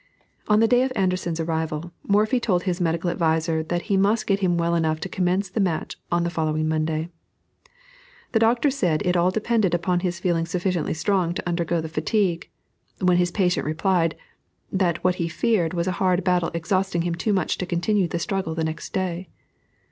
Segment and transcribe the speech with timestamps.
[0.47, 4.39] On the day of Anderssen's arrival, Morphy told his medical adviser that he must get
[4.39, 7.09] him well enough to commence the match on the following Monday.
[8.31, 12.49] The doctor said it all depended upon his feeling sufficiently strong to undergo the fatigue,
[12.99, 14.15] when his patient replied,
[14.71, 18.17] that what he feared was a hard battle exhausting him too much to continue the
[18.17, 19.29] struggle next day.